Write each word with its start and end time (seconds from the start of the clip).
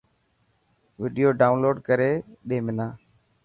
وڊيو 1.01 1.29
ڊائونلوڊ 1.39 1.75
ڪري 1.87 2.11
ڏي 2.47 2.57
منا. 2.65 2.87